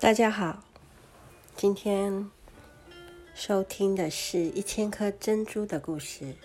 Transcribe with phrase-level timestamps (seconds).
[0.00, 0.62] 大家好，
[1.56, 2.30] 今天
[3.34, 6.36] 收听的是一千颗珍珠的故事。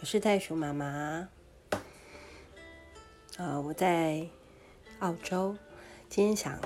[0.00, 1.28] 我是袋鼠妈妈，
[3.36, 4.26] 呃，我在
[5.00, 5.54] 澳洲。
[6.08, 6.58] 今天想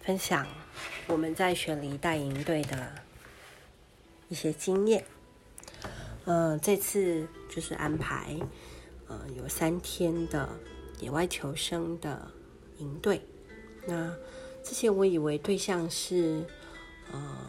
[0.00, 0.46] 分享
[1.06, 2.94] 我们在雪梨带营队的
[4.30, 5.04] 一些经验。
[6.24, 8.34] 呃，这次就是安排
[9.06, 10.48] 呃有三天的
[10.98, 12.30] 野外求生的
[12.78, 13.20] 营队。
[13.86, 14.16] 那
[14.66, 16.44] 之前我以为对象是
[17.12, 17.46] 呃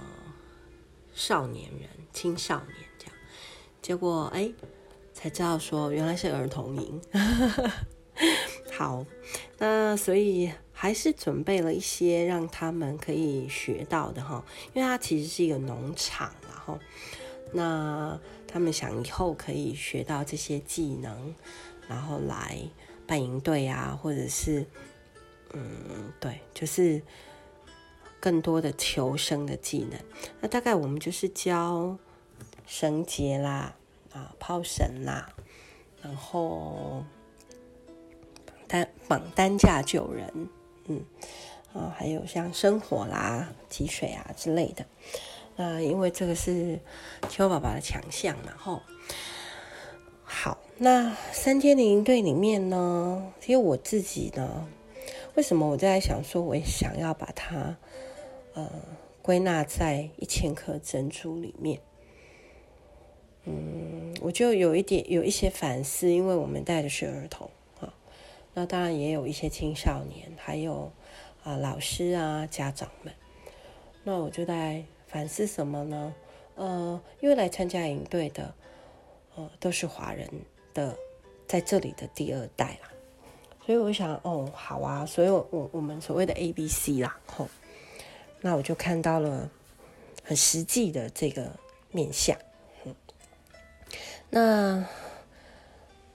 [1.15, 3.15] 少年人、青少年这样，
[3.81, 4.53] 结果哎
[5.15, 7.01] 才知道说原来是儿童营。
[8.71, 9.03] 好，
[9.57, 16.77] 那所以还是准备了一些让他们可以学到的哈，因为它其实是一个农场，然后
[17.51, 21.33] 那他们想以后可以学到这些技能，
[21.87, 22.59] 然后来
[23.07, 24.63] 办营队啊，或者是。
[25.53, 27.01] 嗯，对，就是
[28.19, 29.99] 更多的求生的技能。
[30.41, 31.97] 那大概我们就是教
[32.65, 33.75] 绳结啦，
[34.11, 35.29] 啊，抛绳啦，
[36.01, 37.03] 然后
[38.45, 40.49] 绑担绑担架救人，
[40.87, 41.03] 嗯，
[41.73, 44.85] 啊，还有像生火啦、汲水啊之类的。
[45.55, 46.79] 那因为这个是
[47.29, 48.81] 青蛙爸爸的强项嘛，吼。
[50.23, 54.67] 好，那三天的营队里面呢，其实我自己呢。
[55.37, 57.77] 为什么我在想说，我也想要把它，
[58.55, 58.67] 呃，
[59.21, 61.79] 归纳在一千颗珍珠里面？
[63.43, 67.47] 嗯，我就有一点有一些反思，因为我们带的是儿童
[67.79, 67.93] 啊，
[68.55, 70.91] 那当然也有一些青少年，还有
[71.43, 73.13] 啊老师啊家长们。
[74.03, 76.15] 那我就在反思什么呢？
[76.55, 78.55] 呃，因为来参加营队的，
[79.35, 80.27] 呃，都是华人
[80.73, 80.97] 的，
[81.45, 82.89] 在这里的第二代啦。
[83.67, 87.49] 所以我想，哦，好啊，所以我我们所谓的 A B C 啦，吼，
[88.39, 89.49] 那我就看到了
[90.23, 91.51] 很实际的这个
[91.91, 92.33] 面相。
[92.85, 92.95] 嗯，
[94.29, 94.85] 那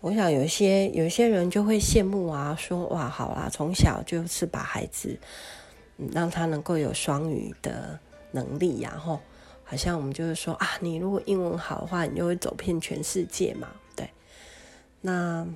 [0.01, 5.21] 我想有一些有一些人就会羡慕啊，说哇，好啦，从小就是把孩子，
[5.99, 8.01] 嗯，让他能够有双语的
[8.31, 9.21] 能力，然后
[9.63, 14.09] 好像我们就是说啊，你如果英文好的话，你就会走遍全世界嘛，对，
[15.03, 15.47] 那。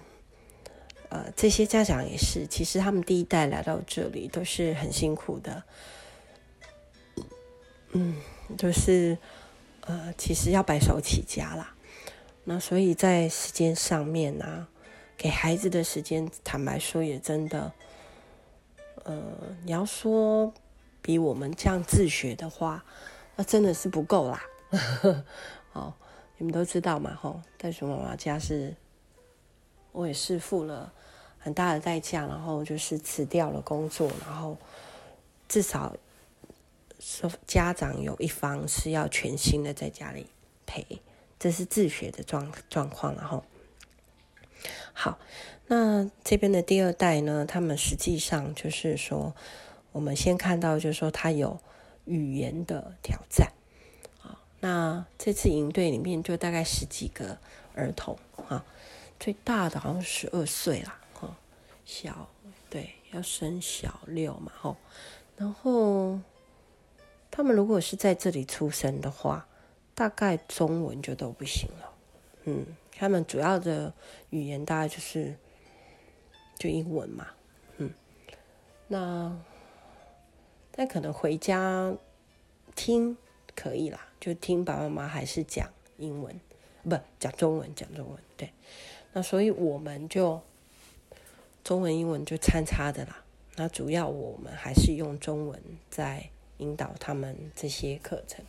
[1.08, 5.62] 呃，这些家长也是，其实他们第一代来到这里都是很辛苦的，
[7.92, 8.16] 嗯，
[8.58, 9.16] 就是
[9.82, 11.74] 呃，其实要白手起家啦。
[12.44, 14.68] 那所以在时间上面呢、啊，
[15.16, 17.72] 给孩子的时间，坦白说也真的，
[19.04, 19.14] 呃，
[19.64, 20.52] 你要说
[21.00, 22.84] 比我们这样自学的话，
[23.36, 24.42] 那真的是不够啦。
[25.72, 25.94] 哦，
[26.38, 28.74] 你们都知道嘛，吼，袋鼠妈妈家是。
[29.92, 30.92] 我也是付了
[31.46, 34.56] 很大的代价，然后就是辞掉了工作，然后
[35.48, 35.94] 至少
[36.98, 40.26] 说家长有一方是要全心的在家里
[40.66, 40.84] 陪，
[41.38, 43.14] 这是自学的状状况。
[43.14, 43.44] 然后
[44.92, 45.20] 好，
[45.68, 49.32] 那这边的第二代呢，他们实际上就是说，
[49.92, 51.60] 我们先看到就是说他有
[52.06, 53.52] 语言的挑战
[54.20, 54.42] 啊。
[54.58, 57.38] 那这次营队里面就大概十几个
[57.76, 58.18] 儿童
[58.48, 58.64] 啊。
[59.20, 60.98] 最大的好像十二岁啦，
[61.86, 62.28] 小
[62.68, 64.76] 对要生小六嘛，吼，
[65.36, 66.18] 然后
[67.30, 69.46] 他们如果是在这里出生的话，
[69.94, 71.92] 大概中文就都不行了，
[72.44, 73.94] 嗯，他们主要的
[74.30, 75.36] 语言大概就是
[76.58, 77.28] 就英文嘛，
[77.78, 77.90] 嗯，
[78.88, 79.34] 那
[80.72, 81.94] 但可能回家
[82.74, 83.16] 听
[83.54, 86.38] 可以啦，就听爸爸妈妈还是讲英文，
[86.82, 88.50] 不讲中文，讲中文，对。
[89.12, 90.42] 那所以我们就
[91.66, 93.24] 中文、英文就参差的啦。
[93.56, 95.60] 那主要我们还是用中文
[95.90, 98.44] 在引导他们这些课程。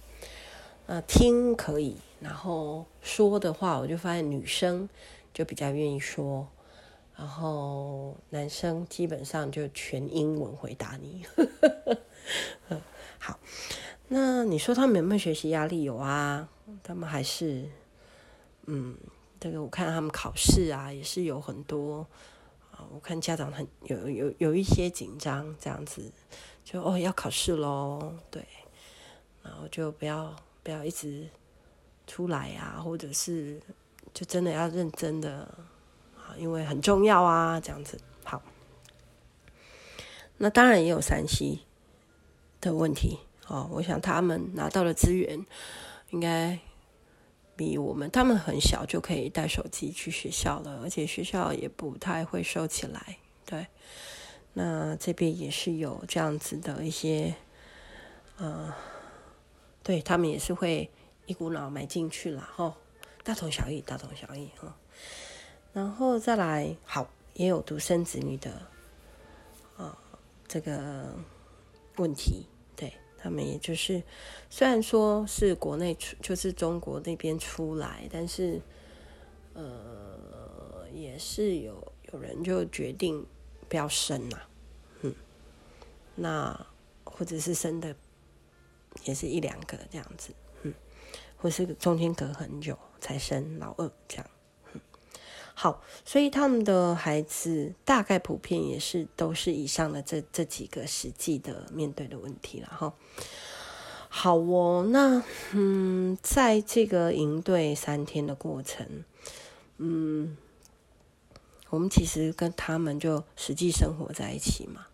[0.85, 4.88] 那听可以，然后说的话，我就发现女生
[5.33, 6.47] 就比较愿意说，
[7.16, 11.25] 然后男生基本上就全英文回答你。
[13.17, 13.40] 好，
[14.09, 15.81] 那你说他们有没有学习压力？
[15.81, 16.47] 有啊，
[16.84, 17.67] 他们还是
[18.67, 18.96] 嗯。
[19.40, 22.08] 这个我看他们考试啊，也是有很多
[22.78, 22.85] 啊。
[22.94, 26.12] 我看家长很有有有一些紧张，这样子
[26.64, 28.46] 就哦要考试喽，对，
[29.44, 31.28] 然后就不要不要一直
[32.06, 33.59] 出来啊，或者是
[34.14, 35.40] 就真的要认真的
[36.16, 38.41] 啊，因为很重要啊，这样子好。
[40.38, 41.66] 那当然也有山西
[42.62, 45.46] 的问题哦，我想他们拿到了资源
[46.12, 46.59] 应该。
[47.57, 53.17] 比我们，他们很小就可以带手机去学校了，而且学校也不太会收起来。
[53.45, 53.65] 对，
[54.53, 57.33] 那这边也是有这样子的一些
[58.37, 58.73] 呃，
[59.81, 60.89] 对他们也是会
[61.25, 62.77] 一股脑买进去了哈，
[63.23, 64.77] 大同小异，大同小异哈。
[65.73, 68.51] 然后再来，好，也有独生子女的
[69.77, 69.97] 啊、
[70.47, 71.15] 这个
[71.97, 72.45] 问题，
[72.75, 72.93] 对
[73.28, 74.02] 他们也就是，
[74.50, 78.62] 虽然说是国内出，就是中国那边出来，但是
[79.53, 83.26] 呃，也是有有人就决定
[83.68, 84.38] 不要生呐、
[85.02, 85.14] 嗯，
[86.16, 86.68] 那
[87.03, 87.96] 或者是生的。
[89.03, 90.34] 也是一两个这样子，
[90.64, 90.74] 嗯，
[91.38, 94.28] 或是中间隔很久才生老二这样，
[95.59, 102.93] 好，所以他们的孩子大概普遍也是都是以上的这这几个实际的面对的问题了哈。
[104.07, 105.23] 好哦，那
[105.53, 109.03] 嗯，在这个营队三天的过程，
[109.77, 110.37] 嗯，
[111.71, 114.85] 我们其实跟他们就实际生活在一起嘛，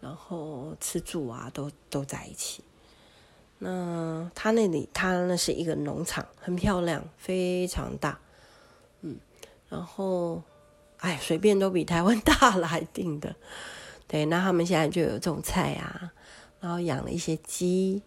[0.00, 2.64] 然后吃住啊都都在一起。
[3.60, 8.18] 那他那里，他那是一个农场，很漂亮，非常大，
[9.74, 10.40] 然后，
[10.98, 13.34] 哎，随便都比台湾 大了还定的，
[14.06, 16.12] 对，那他们现在就有种菜啊，
[16.60, 18.00] 然后养了一些鸡，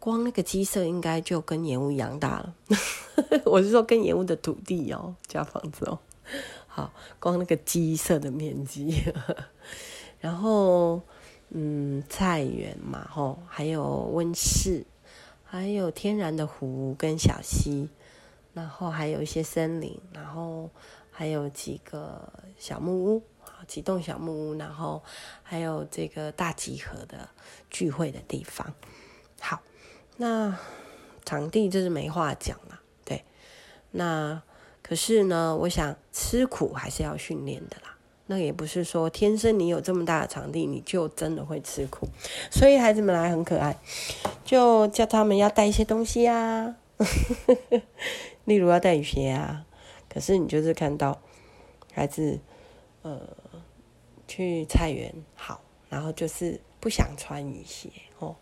[0.00, 2.54] 光那个鸡舍应该就跟盐屋一样大了，
[3.46, 5.98] 我是说跟盐屋的土地哦，加房子哦，
[6.66, 9.02] 好，光那个鸡舍的面积，
[10.18, 11.00] 然后。
[11.50, 14.84] 嗯，菜园嘛，吼，还有温室，
[15.42, 17.88] 还有天然的湖跟小溪，
[18.58, 20.68] 然后还有一些森林，然后
[21.12, 25.00] 还有几个小木屋啊，几栋小木屋，然后
[25.44, 27.28] 还有这个大集合的
[27.70, 28.74] 聚会的地方。
[29.40, 29.60] 好，
[30.16, 30.58] 那
[31.24, 33.24] 场地就是没话讲了，对。
[33.92, 34.42] 那
[34.82, 37.96] 可是呢，我想吃苦还是要训练的啦。
[38.26, 42.08] 那也不是说天生你有这么大的场地，你就真的会吃苦。
[42.50, 43.78] 所以孩子们来很可爱，
[44.44, 46.74] 就叫他们要带一些东西啊，
[48.44, 49.64] 例如要带雨鞋啊。
[50.08, 51.20] 可是你就是看到
[51.92, 52.40] 孩子
[53.02, 53.20] 呃
[54.26, 58.36] 去菜园好，然后就是不想穿雨鞋哦。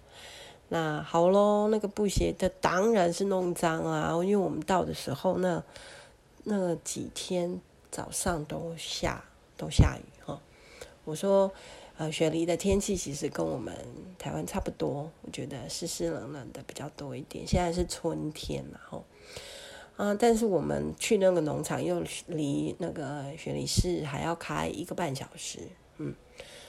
[0.69, 5.63] 那好喽，那个布鞋的当然是弄脏啊，因为我们到的时候那
[6.45, 7.61] 那几天
[7.91, 9.25] 早上都下。
[9.59, 10.39] 都下雨哈，
[11.05, 11.51] 我说，
[11.99, 13.75] 呃，雪梨的天气其实跟我们
[14.19, 17.47] 台湾差不多，我觉得湿湿冷冷的比较多一点。
[17.47, 19.03] 现在是春天然后，
[19.97, 25.61] 啊，但是我们去那个农场又离那个雪梨市还要开一个半小时，
[25.97, 26.15] 嗯，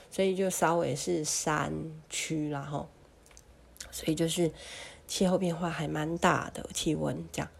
[0.10, 1.74] 所以就稍微是山
[2.10, 2.88] 区然后，
[3.92, 4.50] 所以就是
[5.08, 7.52] 气候变化还蛮大的，气温这样。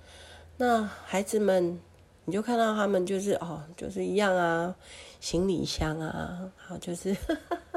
[0.56, 1.78] 那孩子们，
[2.24, 4.74] 你就看到他们就是哦，就是一样啊。
[5.20, 7.16] 行李箱啊，然后就是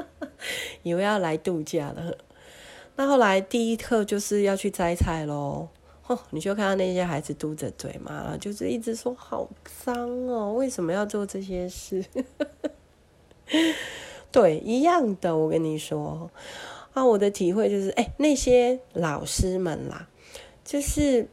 [0.83, 2.17] 以为要来度假了。
[2.95, 5.67] 那后来第一课就是要去摘菜喽。
[6.07, 9.47] 哦，你就看到那些孩子嘟着嘴嘛，就是一直说好
[9.83, 12.03] 脏哦，为什么要做这些事？
[14.31, 15.35] 对，一样的。
[15.35, 16.29] 我跟你说
[16.93, 20.09] 啊，我的体会就是，哎，那些老师们啦，
[20.65, 21.27] 就是，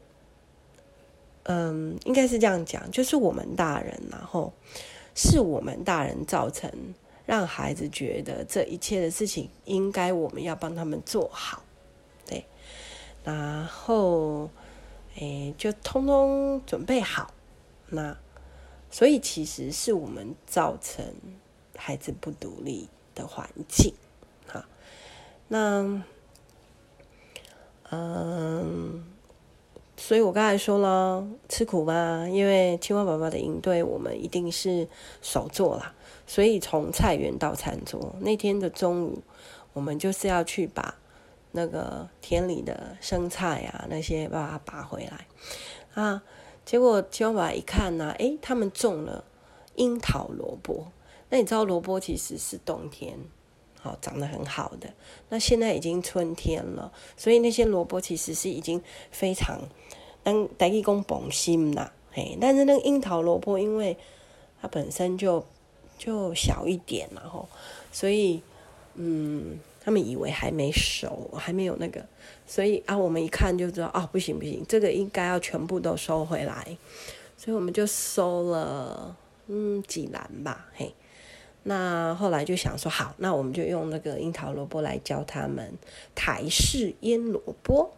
[1.44, 4.52] 嗯，应该是这样讲，就是我们大人然后。
[5.20, 6.70] 是我们大人造成，
[7.26, 11.64] 让孩子觉得这一切的事情应该我们要帮他们做好，
[12.24, 12.44] 对，
[13.24, 14.48] 然后，
[15.16, 17.34] 诶，就通通准备好，
[17.88, 18.16] 那，
[18.92, 21.04] 所以其实是我们造成
[21.74, 23.92] 孩子不独立的环境，
[24.46, 24.64] 好，
[25.48, 26.00] 那，
[27.90, 29.17] 嗯。
[30.00, 34.86] 所以我刚才说了，吃苦嘛，因为青蛙爸爸的营队，我们一定是
[35.20, 35.92] 手做啦。
[36.24, 39.22] 所以从菜园到餐桌，那天的中午，
[39.72, 40.94] 我们就是要去把
[41.50, 45.26] 那个田里的生菜啊那些把它拔回来
[45.94, 46.22] 啊。
[46.64, 49.24] 结果青蛙宝宝一看呢、啊，诶，他们种了
[49.74, 50.86] 樱桃萝卜。
[51.30, 53.18] 那你知道萝卜其实是冬天
[53.88, 54.92] 好长得很好的，
[55.30, 59.60] 那现在已经春天了，所以那些萝卜其实是已经非常。
[60.22, 63.96] 当台语讲膨心啦，嘿，但是那个樱桃萝卜，因为
[64.60, 65.42] 它本身就
[65.96, 67.48] 就小一点，然后
[67.90, 68.42] 所以
[68.94, 72.04] 嗯，他们以为还没熟，还没有那个，
[72.46, 76.76] 所以啊，我们一看就知道，哦，不行不行，这个应该要全部都收回来，
[77.38, 79.16] 所以我们就收了
[79.46, 80.92] 嗯几篮吧，嘿。
[81.68, 85.70] 那后来就想说，好，那我们就用那个樱桃萝卜来教他们
[86.14, 87.92] 台式腌萝卜，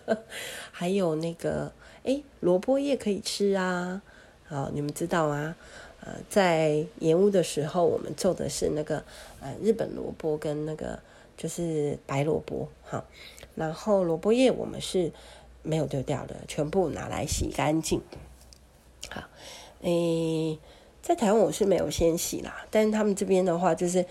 [0.70, 1.72] 还有那个
[2.02, 4.02] 诶，萝卜叶可以吃啊。
[4.44, 5.56] 好，你们知道吗？
[6.00, 9.02] 呃，在盐屋的时候，我们做的是那个
[9.40, 10.98] 呃日本萝卜跟那个
[11.34, 13.06] 就是白萝卜，好，
[13.54, 15.10] 然后萝卜叶我们是
[15.62, 18.02] 没有丢掉的，全部拿来洗干净。
[19.08, 19.22] 好，
[19.80, 20.58] 诶，
[21.08, 24.04] 在台湾我是没有先洗啦，但是他们这边的话，就是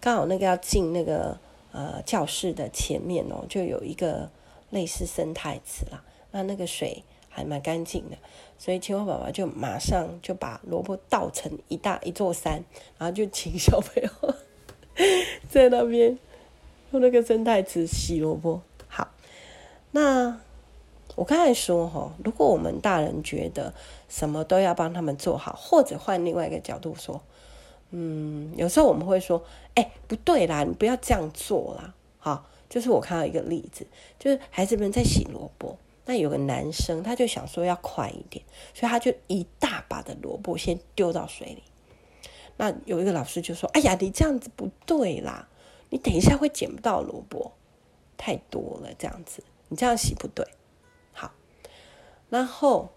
[0.00, 1.36] 刚好那个要进那个
[1.72, 4.30] 呃教室的前面哦，就有一个
[4.70, 8.16] 类似生态池啦，那那个水还蛮干净的，
[8.56, 12.62] 所以青蛙爸爸就马上就把萝卜倒成一大一座山，
[12.98, 14.08] 然后就请小朋友
[15.50, 16.16] 在那边。
[16.92, 19.08] 用那个生态池洗萝卜，好。
[19.90, 20.38] 那
[21.14, 23.72] 我刚才说哈，如果我们大人觉得
[24.08, 27.20] 什么都要帮他们做好，或者换另外一个角度说，
[27.90, 29.44] 嗯，有时候我们会说，
[29.74, 31.94] 哎，不对啦，你不要这样做啦。
[32.18, 33.86] 好，就是我看到一个例子，
[34.18, 38.44] 就是孩子们在洗萝卜，那有个男生他就想说要快一点，
[38.74, 41.62] 所以他就一大把的萝卜先丢到水里。
[42.56, 45.48] 那有一个老师就说，哎呀，你这样子不对啦。
[45.90, 47.52] 你等一下会捡不到萝卜，
[48.16, 50.44] 太多了，这样子，你这样洗不对。
[52.28, 52.90] 然后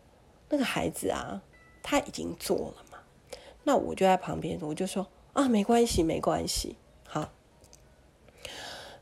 [0.50, 1.42] 那个孩子啊，
[1.84, 2.98] 他已经做了嘛，
[3.64, 6.76] 那我就在旁边，我就说啊，没关系，没关系，
[7.08, 7.30] 好，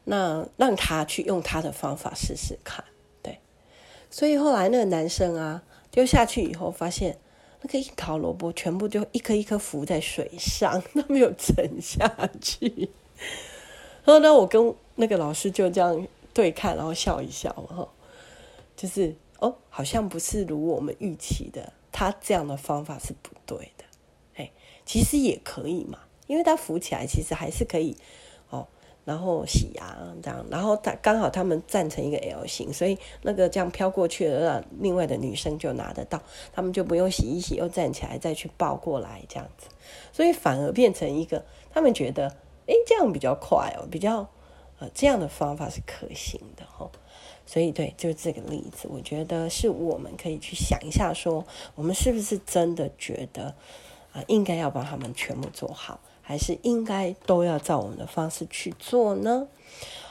[0.04, 2.84] 那让他去用他的方法试试看，
[3.22, 3.40] 对。
[4.10, 7.18] 所以后来那个男生啊，丢下去以后，发现
[7.62, 12.08] 那个一桃萝卜全部就一颗一颗浮在水上，都没有沉下
[12.42, 12.90] 去。
[14.04, 17.88] 然后呢，我跟那个老师就这样对看，然后笑一笑哈，
[18.76, 23.84] 就是哦，好像不是如我们预期的，他这样的方法是不对的，
[24.36, 24.52] 哎，
[24.86, 27.96] 其实也可以嘛，因为他浮起来其实还是可以
[28.50, 28.68] 哦，
[29.04, 36.22] 然后洗啊这样，然后他刚好他们站成一个 L 型，所以那个这样飘过去的，让另外的女生就拿得到，
[36.54, 39.68] 他们就不用洗一洗又站起来再去抱过来这样子，
[40.12, 42.36] 所以反而变成一个他们觉得。
[42.68, 44.28] 诶，这样比较快哦，比较
[44.80, 46.92] 呃，这样的方法是可行的哈、哦。
[47.46, 53.56] 所以对，就是这个例子，我觉得是我们可以去想一下说，我们是不是真的觉得
[54.14, 59.48] 啊、应该要把他们全部做好，还是应该都要照我们的方式去做呢？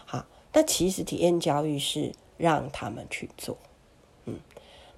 [0.04, 3.56] 好，那其实体验教育是让他们去做，
[4.26, 4.38] 嗯，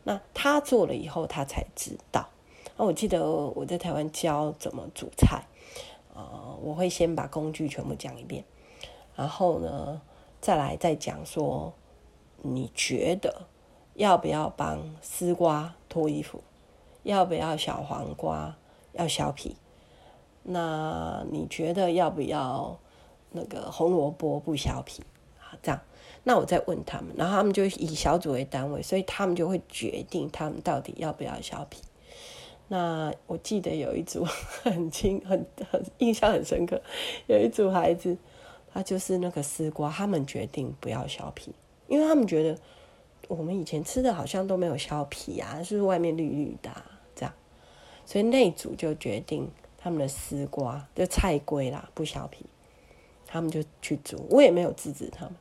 [0.05, 2.29] 那他做了以后，他才知道。
[2.77, 5.45] 那我记得我在台湾教怎么煮菜。
[6.19, 8.43] 呃，我会先把工具全部讲一遍，
[9.15, 10.01] 然后呢，
[10.41, 11.75] 再来再讲说，
[12.43, 13.47] 你觉得
[13.95, 16.43] 要不要帮丝瓜脱衣服？
[17.03, 18.57] 要不要小黄瓜
[18.93, 19.57] 要削皮？
[20.43, 22.79] 那你觉得要不要
[23.31, 25.03] 那个红萝卜不削皮？
[25.39, 25.81] 好，这样，
[26.25, 31.83] 那我再问他们，然后他们就以小组为单位，所以他们就会决定他们到底要不要削皮。
[32.69, 36.83] 那我记得有一组很清很很印象很深刻，
[37.29, 38.17] 有一组孩子，
[38.73, 41.55] 他就是那个丝瓜，他们决定不要削皮，
[41.89, 42.59] 因为他们觉得
[43.29, 46.71] 我们以前吃的好像都没有削皮啊，是不是外面绿绿的，
[47.15, 47.33] 这样，
[48.05, 52.47] 所以那组就决定他们的丝瓜就菜龟啦不削皮，
[53.27, 55.35] 他们就去煮，我也没有制止他们，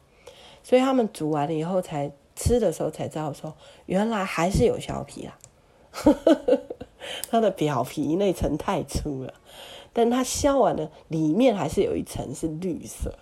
[0.63, 5.37] 所以他们煮完了以后才吃的时候才知道说原来还是有削皮啦。
[7.29, 9.33] 它的表皮那层太粗了，
[9.93, 13.13] 但它削完了，里面还是有一层是绿色，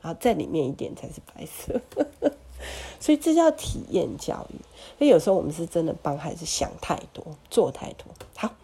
[0.00, 1.80] 然后在里面一点才是白色，
[3.00, 4.56] 所以这叫体验教育。
[4.98, 8.06] 所以有时候我们是真的帮孩子想太多，做太多。
[8.36, 8.54] 好，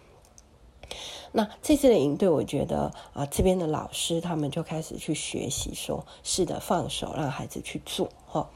[1.32, 8.48] 那这次的营队，我觉得啊，这边的老师他们就开始去学习，说是的，放手让孩子去做，哈，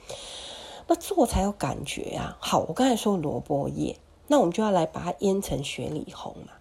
[0.87, 2.37] 那做才有感觉啊。
[2.41, 3.97] 好，我刚才说萝卜叶。
[4.31, 6.53] 那我们就要来把它腌成雪里红嘛，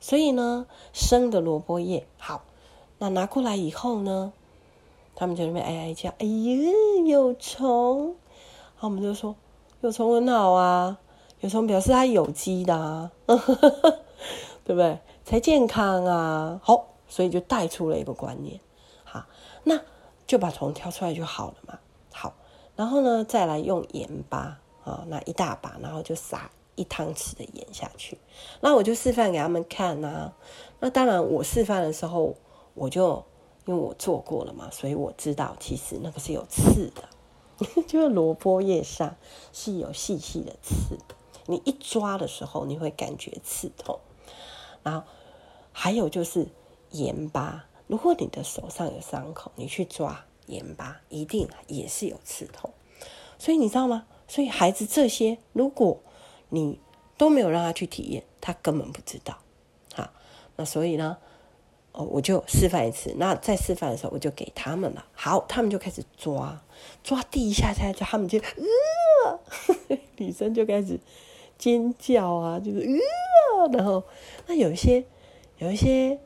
[0.00, 2.44] 所以呢，生的萝卜叶好，
[2.98, 4.32] 那拿过来以后呢，
[5.14, 6.70] 他们就那边哀哀叫，哎呀，
[7.06, 8.14] 有虫，然
[8.76, 9.34] 后，我们就说
[9.80, 10.98] 有虫很好啊，
[11.40, 13.10] 有虫表示它有机的啊，
[14.64, 14.98] 对不对？
[15.24, 18.60] 才健康啊，好，所以就带出了一个观念，
[19.04, 19.24] 好，
[19.64, 19.80] 那
[20.26, 21.78] 就把虫挑出来就好了嘛，
[22.12, 22.34] 好，
[22.76, 26.50] 然后呢，再来用盐巴啊，那一大把，然后就撒。
[26.76, 28.18] 一汤匙的盐下去，
[28.60, 30.32] 那我就示范给他们看呐、啊。
[30.80, 32.34] 那当然，我示范的时候，
[32.74, 33.24] 我就
[33.66, 37.08] 因为我做过了嘛，所以我知道其实那个是有刺的，
[37.88, 39.16] 就是萝卜叶上
[39.52, 40.98] 是有细细的刺。
[41.46, 43.98] 你一抓的时候，你会感觉刺痛。
[44.82, 45.06] 然后
[45.72, 46.48] 还有就是
[46.90, 52.70] 盐巴，如果你的手上有伤口，你去抓盐巴，一定也是有刺痛。
[53.38, 54.06] 所以你知道吗？
[54.26, 56.00] 所以孩子这些如果
[56.48, 56.80] 你
[57.18, 59.38] 都没有让他去体验，他根本不知道。
[59.94, 60.10] 好，
[60.56, 61.18] 那所以呢，
[61.96, 63.14] 哦，我就示范一次。
[63.18, 65.04] 那在示范的时候，我就给他们了。
[65.14, 66.60] 好，他们就开始抓，
[67.04, 69.38] 抓第一下下，就他们就呃，
[70.18, 70.98] 女生就开始
[71.56, 74.02] 尖叫啊，就是呃，然后
[74.48, 75.04] 那有一些
[75.58, 76.18] 有一些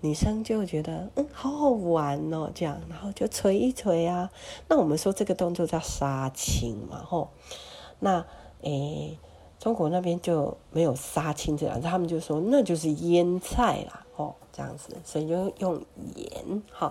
[0.00, 4.28] 女生就觉得嗯，好好玩哦，这样，然后就捶一捶啊。
[4.68, 7.30] 那我们说这个动作叫杀青嘛，吼。
[8.00, 8.26] 那
[8.62, 9.16] 诶，
[9.58, 14.06] 中国那边就没有杀青这样子，他们就说那就是腌菜啦。
[14.16, 15.84] 哦，这样子，所以就用
[16.14, 16.90] 盐哈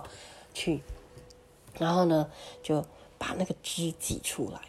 [0.54, 0.80] 去，
[1.76, 2.30] 然后呢
[2.62, 2.84] 就
[3.18, 4.60] 把那个汁挤出来。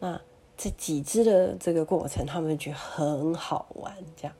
[0.00, 0.20] 那
[0.54, 3.96] 这挤汁的这个过程，他们觉得很好玩。
[4.16, 4.36] 这样，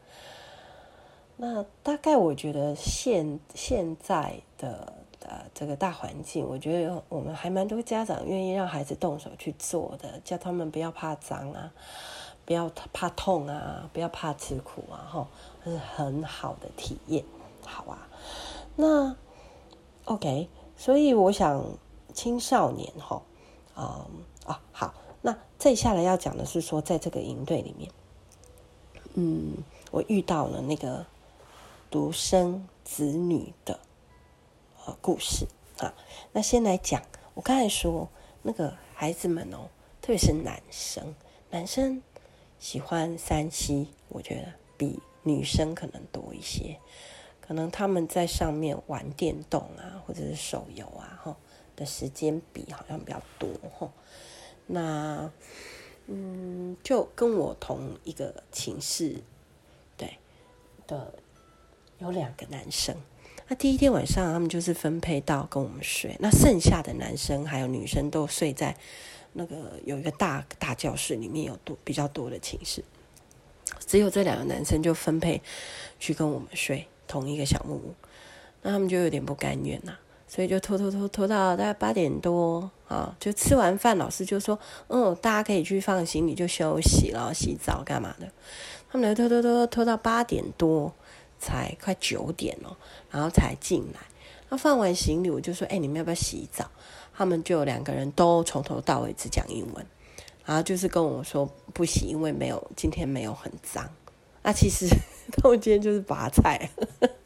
[1.38, 11.72] 那大概我觉得现现在的呃这个大环境，我觉得我们还蛮多家长愿意让孩子动手去做的，叫他们不要怕脏啊，
[12.44, 15.28] 不要怕痛啊，不要怕吃苦啊，哈，
[15.64, 17.24] 是很好的体验。
[17.64, 18.08] 好啊，
[18.76, 19.16] 那
[20.04, 21.64] OK，所以我想
[22.12, 23.22] 青少年哈，
[23.74, 27.90] 啊、嗯、啊好，那接下来要讲的是说，在这个营队里面，
[29.14, 29.56] 嗯，
[29.90, 31.06] 我遇到了那个
[31.90, 33.80] 独生子女的
[34.84, 35.46] 呃故事
[35.78, 35.94] 啊。
[36.32, 37.00] 那先来讲，
[37.32, 38.08] 我刚才说
[38.42, 39.70] 那个孩子们哦，
[40.02, 41.14] 特别是男生，
[41.50, 42.02] 男生
[42.64, 46.78] 喜欢 3C，我觉得比女生可能多一些。
[47.38, 51.36] 可能他们在上面玩电动啊，或者是手游啊，哈
[51.76, 53.92] 的时间比好像比较多，哈。
[54.66, 55.30] 那，
[56.06, 59.22] 嗯，就跟我同一个寝室，
[59.98, 60.16] 对
[60.86, 61.12] 的，
[61.98, 62.96] 有两个男生。
[63.46, 66.16] 那第一天晚上，他们就是分配到跟我们睡。
[66.18, 68.74] 那剩下的男生还有女生都睡在
[69.34, 72.82] 那个有一个大大教室里面，有多比较多的寝室。
[73.86, 75.42] 只有这两个男生就分配
[76.00, 76.88] 去跟我们睡。
[77.06, 77.94] 同一个小木屋，
[78.62, 79.92] 那他们就有点不甘愿呐、
[80.26, 88.26] 所以就拖拖拖拖到大概八点多啊，就吃完饭，老师就说：“嗯，大家可以去放行李就休息了，洗澡干嘛的。”
[88.90, 90.92] 他们就拖拖拖拖到八点多，
[91.38, 92.76] 才快九点了，
[93.10, 94.00] 然后才进来。
[94.54, 96.70] 那放完行李，我就说：“哎，你们要不要洗澡？”
[97.12, 99.84] 他们就两个人都从头到尾只讲英文，
[100.44, 103.84] 然后就是跟我说不洗，因为没有今天没有很脏。
[104.44, 104.86] 那其实。
[105.42, 106.70] 他们今天就是拔菜，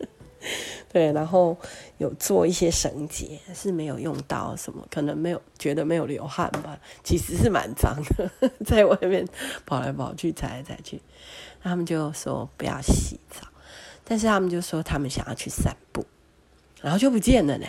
[0.89, 1.55] 对，然后
[1.99, 8.31] 有做一些绳结，是没有用到什么，可能没有觉得没有流汗吧，其实是蛮脏的，
[8.65, 9.27] 在外面
[9.67, 11.03] 跑来跑去，踩来踩去。
[11.61, 13.49] 他们就说不要洗澡，
[14.05, 16.07] 但是他们就说他们想要去散步，
[16.83, 17.67] 然后就不见了呢，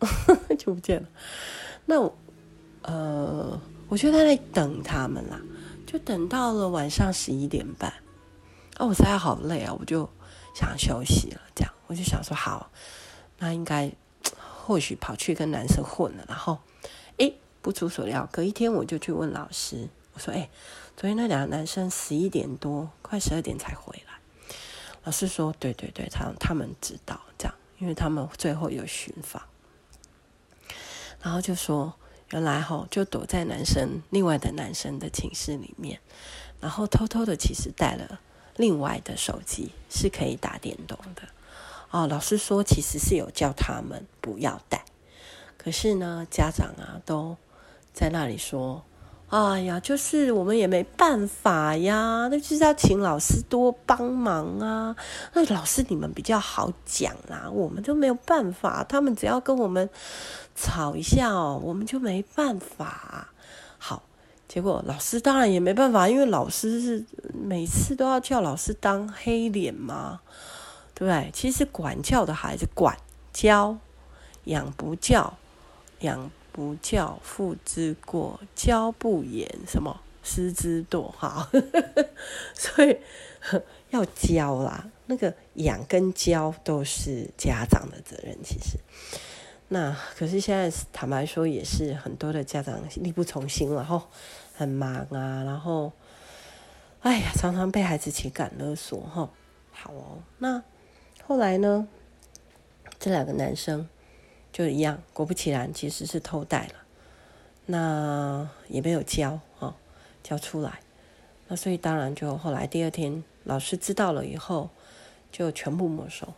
[0.58, 1.08] 就不见了。
[1.84, 2.16] 那我
[2.82, 5.40] 呃，我觉得他在等他们啦，
[5.86, 7.92] 就等到了晚上十一点半。
[8.78, 10.08] 哦，我实在好累啊，我就
[10.54, 11.40] 想休息了。
[11.54, 12.70] 这样，我就想说，好，
[13.38, 13.90] 那应该
[14.36, 16.24] 或许跑去跟男生混了。
[16.28, 16.58] 然后，
[17.16, 20.50] 诶，不出所料，隔一天我就去问老师，我说：“诶，
[20.96, 24.14] 昨天那两个男生十一点多，快十二点才回来。”
[25.04, 29.42] 老师说：“对对对，他他们知道这样，因为他们最后有巡访。”
[31.22, 31.94] 然后就说
[32.30, 36.00] ：“原来哈，就躲在男生另外的男生的寝室里面，
[36.60, 38.20] 然后偷偷的其实带了。”
[38.58, 41.28] 另外的手机是可以打电动的
[41.90, 42.06] 哦。
[42.06, 44.82] 老师说，其实是有叫他们不要带，
[45.58, 47.36] 可是呢，家长啊都
[47.92, 48.82] 在那里说
[49.28, 54.94] ：“哎呀，就是我们也没办法呀，那就是要请老师多帮忙啊。
[55.32, 58.84] 那老师你们比较好讲啦，我们就没有办法。
[58.88, 59.88] 他们只要跟我们
[60.54, 63.28] 吵一下哦，我们就没办法。”
[63.78, 64.02] 好。
[64.48, 70.20] 结果老师当然也没办法，因为老师是每次都要叫老师当黑脸嘛，
[70.94, 71.30] 对不对？
[71.34, 72.96] 其实管教的孩子管
[73.32, 73.76] 教，
[74.44, 75.36] 养不教，
[75.98, 81.10] 养不教，父之过；教不严，什么师之惰。
[81.10, 81.50] 哈，
[82.56, 82.96] 所以
[83.90, 88.34] 要教啦，那个养跟教都是家长的责任。
[88.42, 88.78] 其实，
[89.68, 94.08] 那可是现在坦白说，也是很多的家长力不从心了哈。
[94.54, 95.92] 很忙啊，然后，
[97.00, 99.30] 哎呀，常常被孩子情感勒索哈。
[99.70, 100.62] 好哦，那
[101.26, 101.86] 后来呢？
[102.98, 103.86] 这两个男生
[104.56, 106.72] 就一样，果不其然，其实是偷带了。
[107.66, 109.76] 那也没有交啊，
[110.22, 110.80] 交出来。
[111.46, 114.70] 那所以当然就后来第二天老师知道了以后，
[115.30, 116.32] 就全部没收。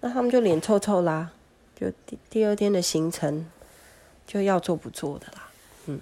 [0.00, 1.32] 那他们就脸臭臭啦，
[1.78, 3.46] 就第第二天的行程
[4.26, 5.50] 就要做不做的啦，
[5.84, 6.00] 嗯。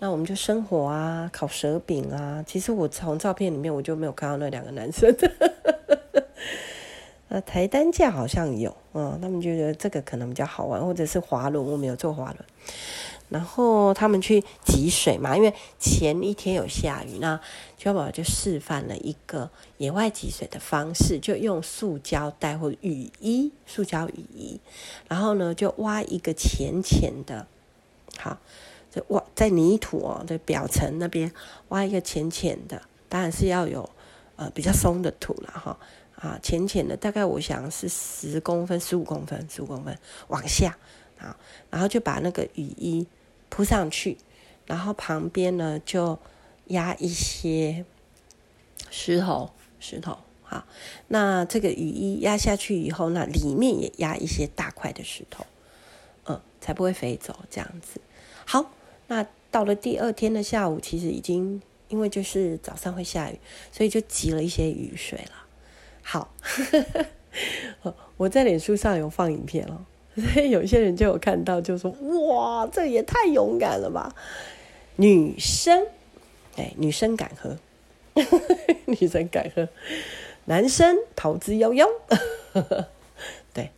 [0.00, 2.44] 那我们就生火啊，烤蛇饼啊。
[2.46, 5.16] 其实我从照片里面我就没有看到那两个男生。
[7.30, 12.36] 呃， 抬担架好像有，嗯，他们就觉得这个可能比较好玩，或者是滑轮，我没有坐滑轮。
[13.28, 17.38] 然后他们去汲水嘛，因为前一天有下雨，那
[17.76, 24.58] 秋宝就示范了一个野外汲水的方式，就用塑胶袋或者雨衣，塑胶雨衣，
[25.06, 27.46] 然后呢就挖一个浅浅的，
[28.16, 28.38] 好，
[28.90, 31.30] 就挖在泥土哦的表层那边
[31.68, 33.88] 挖一个浅浅的，当然是要有
[34.34, 35.78] 呃比较松的土了哈，
[36.20, 40.76] 啊浅浅的，大概我想是十公分、十五公分、十五公分往下
[41.18, 41.36] 啊，
[41.70, 43.06] 然后就把那个雨衣。
[43.50, 44.18] 铺上去，
[44.66, 46.18] 然后旁边呢就
[46.66, 47.82] 压一些
[48.90, 49.50] 石头，
[49.80, 50.66] 石头好。
[51.06, 55.46] 那这个雨衣压下去以后，那里面也压一些大块的石头，
[56.26, 57.38] 嗯，才不会飞走。
[57.48, 58.02] 这样子
[58.44, 58.70] 好。
[59.06, 63.40] 那到了第二天的下午，其实已经因为就是早上会下雨，
[63.72, 65.47] 所以就积了一些雨水了。
[66.10, 66.34] 好，
[68.16, 69.84] 我在脸书上有放影片哦。
[70.32, 71.90] 所以有些人就有看到，就说
[72.32, 74.14] ：“哇，这也太勇敢了吧！”
[74.96, 75.86] 女生，
[76.56, 77.58] 哎，女生敢喝，
[78.86, 79.68] 女生敢喝，
[80.46, 81.86] 男生逃之夭夭。
[83.52, 83.70] 对，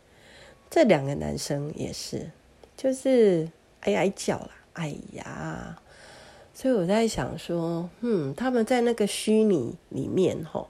[0.69, 2.31] 这两个男生也是，
[2.77, 3.49] 就是
[3.81, 5.77] 哀哀叫了，哎呀！
[6.53, 10.69] 所以我在想说，嗯，他们在那个虚拟里面，吼，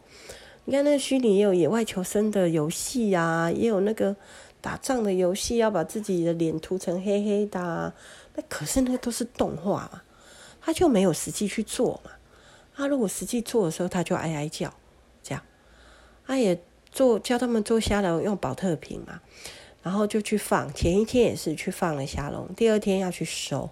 [0.65, 4.15] 你看那个虚拟也有野外求生的游戏啊，也有那个。
[4.63, 7.95] 打仗的游戏要把自己的脸涂成黑黑的，啊，
[8.35, 10.03] 那可是那个都是动画嘛，
[10.61, 12.11] 他就没有实际去做嘛。
[12.75, 14.71] 他如果实际做的时候，他就哀哀叫，
[15.23, 15.43] 这样。
[16.27, 19.19] 他也做教他们做虾龙用宝特瓶嘛，
[19.81, 20.71] 然后就去放。
[20.75, 23.67] 前一天也是去放了虾龙，第二天要去收。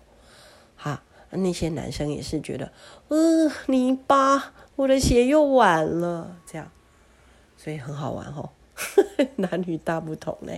[0.75, 2.71] 哈，那些男生也是觉得，
[3.09, 6.71] 呃，泥巴，我的鞋又晚了，这样，
[7.69, 8.49] 所以很好玩哦，
[9.37, 10.51] 男女大不同呢。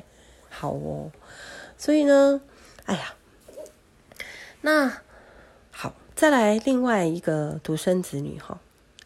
[0.50, 1.12] 好哦，
[1.78, 2.39] 所以呢，
[2.86, 3.13] 哎呀，
[4.62, 5.02] 那
[5.71, 8.62] 好，再来另外一个独生子女哈，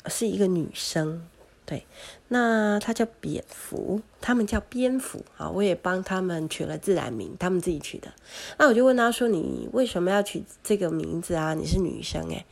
[0.05, 1.27] 是一个女生，
[1.65, 1.87] 对，
[2.27, 8.13] 那她叫蝙蝠，他们叫蝙蝠啊，我也帮他们取了自然名，他们自己取的。
[8.59, 11.55] 那我就问他说：“你为什么要取这个名字啊？
[11.55, 12.45] 你是女生诶。”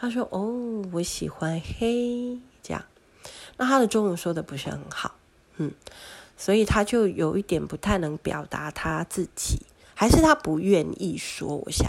[0.00, 2.82] 他说：“哦，我喜欢黑。”这样，
[3.56, 5.14] 那他的中文说的不是很好，
[5.56, 5.72] 嗯。
[6.36, 9.62] 所以他就有一点不太能表达他自己，
[9.94, 11.56] 还是他不愿意说。
[11.56, 11.88] 我想，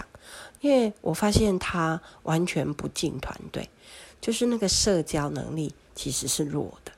[0.60, 3.68] 因为我发现他完全不进团队，
[4.20, 6.92] 就是那个社交能力其实是弱的。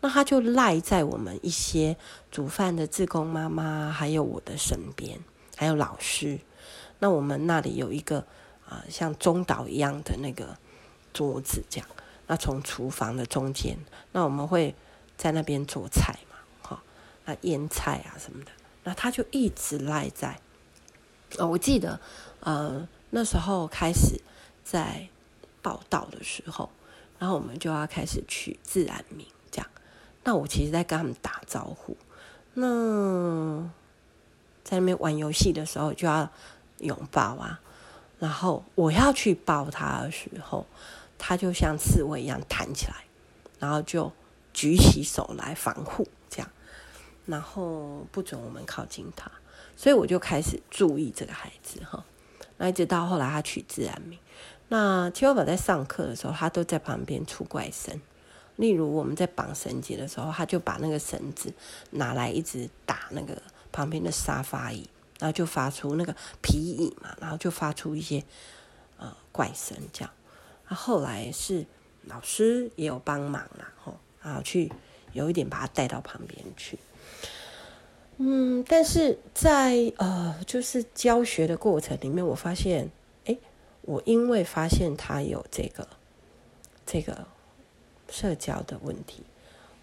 [0.00, 1.94] 那他就赖在我们一些
[2.30, 5.18] 煮饭的志工妈妈，还有我的身边，
[5.56, 6.38] 还有老师。
[7.00, 8.24] 那我们那里有一个
[8.66, 10.56] 啊、像中岛一样的那个
[11.12, 11.86] 桌子，这样。
[12.26, 13.76] 那从厨房的中间，
[14.12, 14.74] 那我们会
[15.16, 16.36] 在那边做菜嘛。
[16.62, 16.82] 哈，
[17.24, 18.50] 那，腌菜啊什么的，
[18.84, 20.38] 那他就一直赖在。
[21.38, 22.00] 哦，我记得，
[22.40, 24.20] 呃，那时候开始
[24.62, 25.08] 在
[25.60, 26.70] 报道的时候，
[27.18, 29.68] 然后我们就要开始取自然名，这样。
[30.22, 31.96] 那我其实在跟他们打招呼，
[32.54, 33.68] 那
[34.62, 36.30] 在那边玩游戏的时候就要
[36.78, 37.60] 拥抱啊，
[38.18, 40.66] 然后我要去抱他的时候，
[41.26, 42.96] 他就像刺猬一样弹起来，
[43.58, 44.12] 然后就
[44.52, 46.50] 举起手来防护，这样。
[47.24, 49.32] 然后不准我们靠近他，
[49.74, 52.04] 所以我就开始注意这个孩子哈。
[52.58, 54.18] 那一直到后来他取自然名，
[54.68, 57.98] 那七宝宝在上课的时候，他都在旁边出怪声。
[58.56, 61.54] 例如我们在绑绳结的时候，他就把那个绳子
[61.92, 63.40] 拿来一直打那个
[63.72, 64.86] 旁边的沙发椅，
[65.18, 68.22] 然后就发出那个皮椅嘛，然后就发出一些
[68.98, 70.12] 呃怪声这样。
[70.68, 71.64] 那后来是
[72.04, 74.70] 老师也有帮忙啦，吼，然后去
[75.12, 76.78] 有一点把他带到旁边去。
[78.16, 82.88] 嗯，但是在呃，就是教学的过程里面，我发现，
[83.24, 83.36] 哎，
[83.82, 85.88] 我因为发现他有这个
[86.86, 87.26] 这个
[88.08, 89.24] 社交的问题，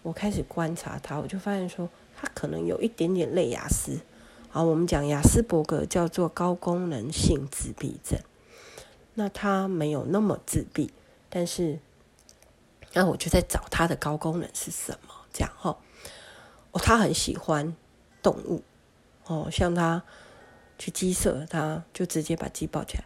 [0.02, 4.00] 我开始观察他，我就发现说，他可能有一点点类雅斯，
[4.50, 8.18] 啊，我们讲雅斯伯格叫做高功能性自闭症，
[9.14, 10.92] 那他没有那么自闭，
[11.28, 11.78] 但是，
[12.92, 15.78] 那我就在找他的高功能是什么，这样哈，
[16.72, 17.74] 哦，他很喜欢。
[18.24, 18.62] 动物，
[19.26, 20.00] 哦，像他
[20.78, 23.04] 去鸡舍，他就直接把鸡抱起来，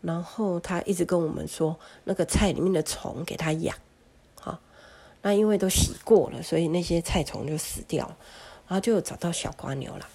[0.00, 3.76] 然后他一直跟我们说，那个菜里面的虫给他养，
[4.40, 4.58] 好、哦，
[5.20, 8.06] 那因为都洗过了，所以那些菜虫就死掉，
[8.66, 10.08] 然后就找到小蜗牛了，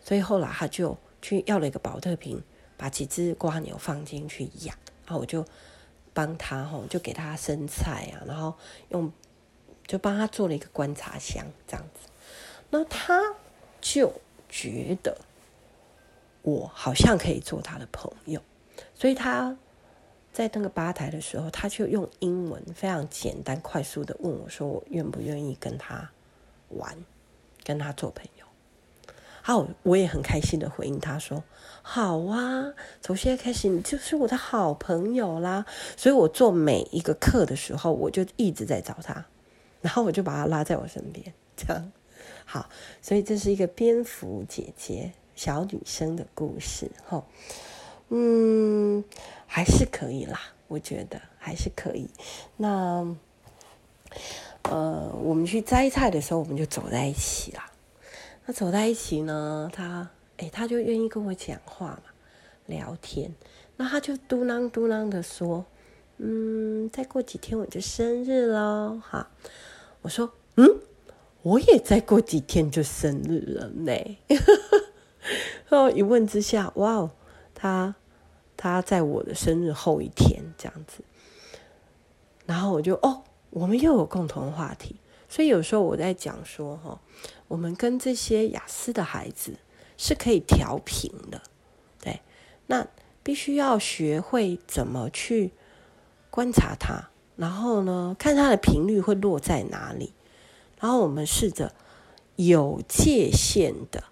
[0.00, 2.40] 所以后来他就去要了一个保特瓶，
[2.82, 5.46] 把几只蜗牛放进去养，然后我就
[6.12, 8.52] 帮他吼，就给他生菜啊，然后
[8.88, 9.12] 用
[9.86, 12.10] 就帮他做了一个观察箱这样子。
[12.70, 13.36] 那他
[13.80, 14.12] 就
[14.48, 15.16] 觉得
[16.42, 18.42] 我好像可以做他的朋友，
[18.96, 19.56] 所以他
[20.32, 26.10] 在那个吧台的时候，他就用英文非常简单快速的问我说：“我愿不愿意跟他
[26.70, 26.96] 玩，
[27.62, 28.30] 跟他做朋友？”
[29.44, 31.42] 好，我也很开心的回应他说
[31.82, 35.66] ：“好啊，从现在开始你就是我的好朋友啦。”
[35.98, 39.26] 所以，我做每一个课的时候，我就一直在找他，
[39.80, 41.90] 然后我就把他拉在我身边，这样。
[42.44, 42.68] 好，
[43.00, 47.24] 所以这是一个蝙蝠姐姐小女生的故事，哈，
[48.10, 49.02] 嗯，
[49.48, 52.08] 还是可以啦，我觉得还是可以。
[52.56, 53.16] 那，
[54.62, 57.71] 呃，我们去摘菜的时候，我们就走在一起啦。
[58.46, 62.02] 那走在一起呢，他，哎，他就愿意跟我讲话嘛，
[62.66, 63.34] 聊天。
[63.76, 65.64] 那他就嘟囔嘟囔的说，
[66.18, 69.30] 嗯，再过几天我就生日喽，哈。
[70.02, 70.68] 我说，嗯。
[71.42, 73.92] 我也再过几天就生日了呢，
[75.68, 77.10] 然后一问之下，哇哦，
[77.52, 77.96] 他
[78.56, 81.02] 他在我的生日后一天这样子，
[82.46, 84.94] 然后我就哦，我们又有共同话题，
[85.28, 87.00] 所以有时候我在讲说哈，
[87.52, 89.58] 我们跟这些雅思的孩子
[89.98, 91.42] 是可以调频的，
[92.00, 92.22] 对，
[92.66, 92.86] 那
[93.22, 95.52] 必须要学会怎么去
[96.30, 100.14] 观察他，然后呢，看他的频率会落在哪里。
[100.80, 101.74] 然后我们试着
[102.36, 104.04] 有界限的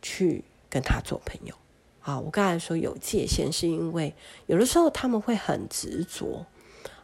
[0.00, 1.56] 去跟他做朋友。
[2.02, 4.14] 啊，我刚才说有界限，是因为
[4.46, 6.46] 有的时候他们会很执着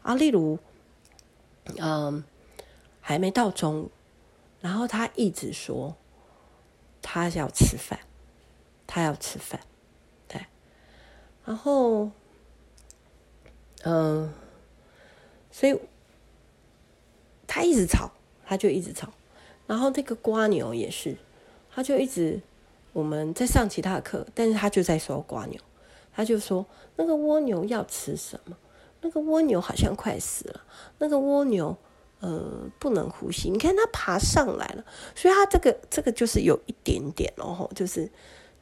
[0.02, 0.60] 啊，例如，
[1.76, 2.22] 嗯，
[3.00, 3.90] 还没到中，
[4.62, 5.94] 然后他一直说
[7.02, 8.00] 他要吃饭，
[8.86, 9.60] 他要吃饭，
[10.26, 10.46] 对，
[11.44, 12.10] 然后，
[13.82, 14.32] 嗯，
[15.50, 15.78] 所以
[17.46, 18.10] 他一直吵。
[18.44, 19.08] 他就一直吵，
[19.66, 21.16] 然后那个瓜牛也是，
[21.70, 22.38] 他就一直
[22.92, 25.58] 我们在上其他的课，但是他就在说瓜牛，
[26.12, 28.54] 他就说那个蜗牛要吃什么？
[29.00, 30.60] 那个蜗牛好像快死了，
[30.98, 31.74] 那个蜗牛
[32.22, 38.10] 呃不能呼吸，你看它爬上来了，所以他这个这个就是有一点点哦，就是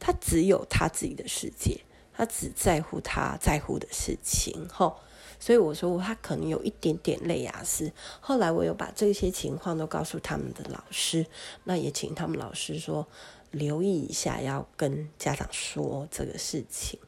[0.00, 1.80] 他只有他自己的世界，
[2.12, 4.96] 他只在乎他在乎的事情，吼。
[5.42, 7.90] 所以我说他可能有一点点类亚斯。
[8.20, 11.24] 后来我有把这些情况都告诉他们的老师，
[11.64, 13.06] 那也请他们老师说
[13.50, 16.98] 留意一下，要跟家长说这个事情。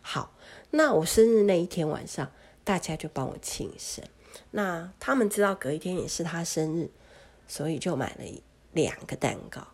[0.00, 0.32] 好，
[0.70, 2.30] 那我生日那一天晚上，
[2.62, 4.04] 大家就帮我庆生。
[4.50, 6.90] 那他们知道隔一天也是他生日，
[7.46, 8.24] 所以就买了
[8.72, 9.66] 两个蛋糕。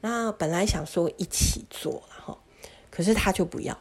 [0.00, 2.38] 那本来想说一起做，然后
[2.90, 3.78] 可是他就不要，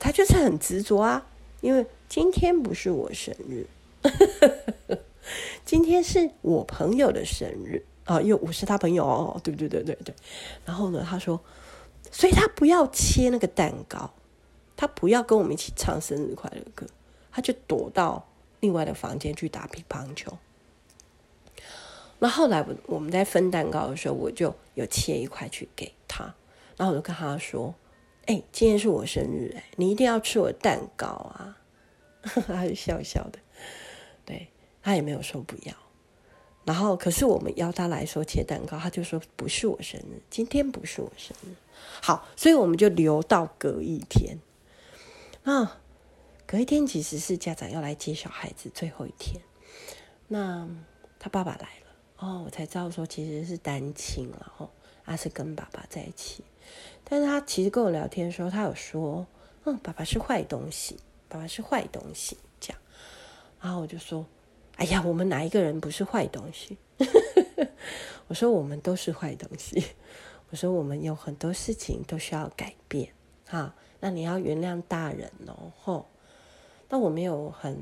[0.00, 1.26] 他就是很执着啊。
[1.60, 3.66] 因为今天不是我生日，
[5.64, 10.14] 今天是我朋友的生日啊，因为我是他朋友哦，对对对对对。
[10.66, 11.40] 然后呢，他说，
[12.10, 14.12] 所以他不要切那个蛋糕，
[14.76, 16.86] 他不要跟我们一起唱生日快乐歌，
[17.32, 18.28] 他就躲到
[18.64, 20.38] 另外的房间去打乒乓球。
[22.18, 26.34] 那后来我我们在分蛋糕的时候，我就有切一块去给他，
[26.78, 27.74] 然后我就跟他说。
[28.26, 31.58] 哎，今天是我生日，哎，你一定要吃我蛋糕啊！
[32.24, 33.38] 他就笑笑的，
[34.24, 34.48] 对，
[34.82, 35.74] 他也没有说不要。
[36.64, 41.52] 然后，可是我们邀他来说切蛋糕，他就说不是我生日，今天不是我生日。
[42.00, 44.38] 好，所以我们就留到隔一天。
[45.42, 45.82] 啊，
[46.46, 49.40] 隔一天其实是家长要来接小孩子最后一天。
[50.28, 50.68] 那
[51.18, 51.86] 他爸爸来了，
[52.18, 54.70] 哦，我才知道说其实是单亲，然后
[55.04, 56.44] 他是跟爸爸在一起。
[57.02, 59.26] 但是他其实跟我聊天的时候，他有说
[59.64, 62.80] ：“嗯，爸爸是坏东西，爸爸是坏东西。”这样，
[63.60, 64.26] 然后我就说
[64.76, 66.76] ：“哎呀，我们哪一个人不是坏东西？”
[68.28, 69.84] 我说：“我们都是坏东西。”
[70.50, 73.12] 我说：“我们有很多事情都需要改变
[73.46, 76.06] 哈，那你要原谅大人哦。”吼，
[76.88, 77.78] 那我没有很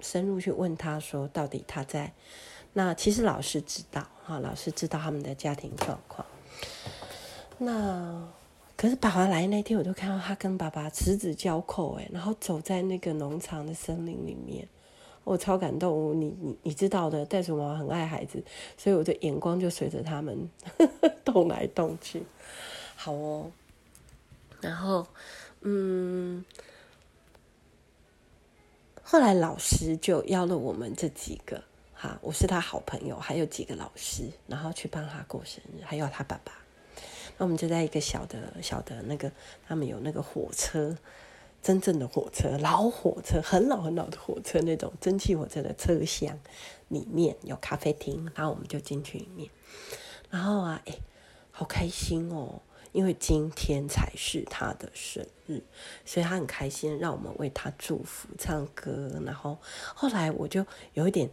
[0.00, 2.12] 深入去问他说，到底他在
[2.72, 2.94] 那？
[2.94, 6.26] 其实老师知道哈，老师知道他们的家庭状况。
[7.58, 8.28] 那。
[8.74, 14.66] 可是爸爸来那天，我就看到他跟爸爸十指交扣，哎，然后走在那个农场的森林里面，
[15.22, 16.20] 我超感动。
[16.20, 18.42] 你你你知道的，袋鼠妈妈很爱孩子，
[18.76, 22.24] 所以我的眼光就随着他们呵 呵动来动去。
[22.96, 23.52] 好哦，
[24.60, 25.06] 然后
[25.60, 26.44] 嗯，
[29.12, 36.54] 后来老师就邀了我们这几个，哈，我是他好朋友，还有几个老师，然后去帮他过生日，还有他爸爸。
[37.36, 39.30] 那我们就在一个小的、小的那个，
[39.68, 40.96] 他们有那个火车，
[41.62, 46.40] 真正的火车，老火车，很老很老的火车，那种蒸汽火车的车厢
[46.88, 49.50] 里面有咖啡厅，然后我们就进去里面。
[50.30, 50.94] 然后啊，哎，
[51.50, 55.60] 好开心哦，因为今天才是他的生日，
[56.04, 59.10] 所以他很开心，让我们为他祝福、唱歌。
[59.26, 59.58] 然后
[59.94, 61.28] 后来我就有一点。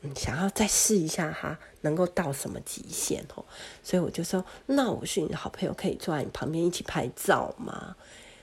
[0.00, 3.44] 嗯，想要再试一下哈，能够到什么极限哦？
[3.82, 7.94] 所以我就说，那我是你的好朋友，可以坐在你旁边一起拍照吗？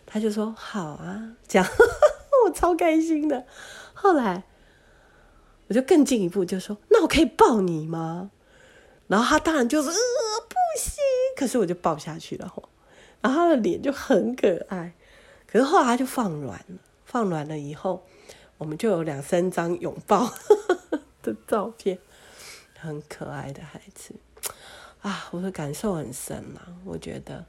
[0.05, 1.67] 他就说好啊，这样
[2.45, 3.43] 我超开心的。
[3.95, 4.43] 后来
[5.67, 8.29] 我就更进一步，就说那我可以抱你吗？
[9.07, 9.95] 然后他当然就是呃
[10.77, 10.95] 行，
[11.35, 12.53] 可是我就抱下去了，
[13.21, 14.93] 然后他的脸就很可爱。
[15.47, 18.05] 可是后来他就放软了，放软了以后，
[18.57, 20.33] 我们就有两三张拥抱。
[21.23, 21.99] 的照片，
[22.79, 24.15] 很可爱的孩子
[25.03, 27.45] 啊，我的感受很深嘛，我觉得，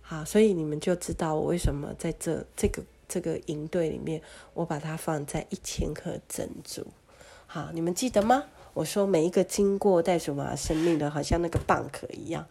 [0.00, 4.22] 好，所以你们就知道我为什么在这这个这个营队里面，
[4.54, 6.86] 我把它放在一千颗珍珠，
[7.48, 8.44] 好，你们记得吗？
[8.76, 12.46] 我说每一个经过袋鼠妈妈生命的，好像那个蚌壳一样，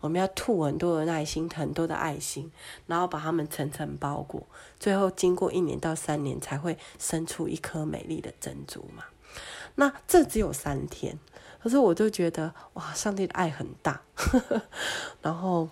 [0.00, 2.50] 我们要吐很多的耐心，很多的爱心，
[2.86, 4.46] 然后把它们层层包裹，
[4.80, 9.04] 最后经过一年到三年才会生出一颗美丽的珍珠嘛。
[9.74, 11.18] 那这只有三天，
[11.62, 14.00] 可是我就觉得哇，上帝的爱很大，
[15.20, 15.68] 然后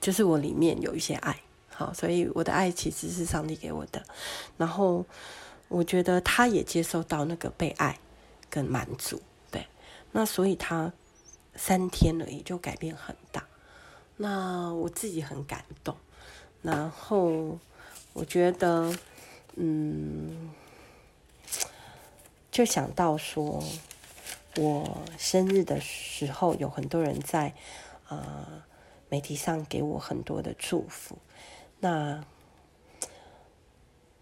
[0.00, 1.40] 就是我里面有一些爱，
[1.72, 4.02] 好，所以我的爱其实是上帝给我的，
[4.56, 5.06] 然后
[5.68, 7.96] 我觉得他也接受到那个被爱
[8.48, 9.66] 跟满足，对，
[10.12, 10.92] 那所以他
[11.54, 13.46] 三天而已就改变很大，
[14.16, 15.96] 那我自己很感动，
[16.62, 17.58] 然后
[18.12, 18.94] 我觉得，
[19.56, 20.50] 嗯。
[22.50, 23.62] 就想到说，
[24.56, 27.54] 我生日的时候有很多人在
[28.08, 28.64] 呃
[29.08, 31.18] 媒体上给我很多的祝福。
[31.78, 32.24] 那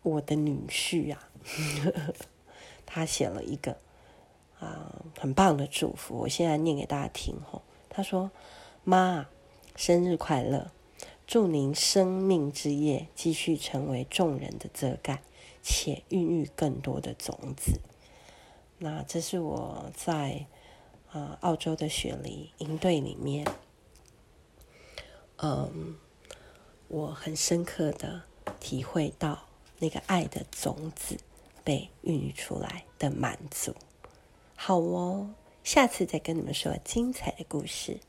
[0.02, 1.30] 我的女婿啊，
[1.82, 2.14] 呵 呵
[2.84, 3.78] 他写了一个
[4.58, 7.62] 啊、很棒的祝福，我现在念给大家听吼。
[7.90, 8.30] 他说
[8.84, 9.26] ：“妈，
[9.74, 10.70] 生日快乐！
[11.26, 15.22] 祝您生命之夜继续成为众人的遮盖，
[15.62, 17.80] 且孕育更多的种子。”
[18.78, 20.46] 那这是我在
[21.12, 23.46] 呃澳洲的雪梨营队里面，
[25.38, 25.96] 嗯，
[26.88, 28.22] 我很深刻的
[28.60, 29.46] 体会到
[29.78, 31.18] 那个爱的种子
[31.64, 33.74] 被孕育出来的满足。
[34.56, 35.30] 好哦，
[35.62, 38.00] 下次再跟你们说精彩的故事。